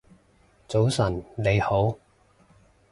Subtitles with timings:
[0.67, 1.95] 早晨你好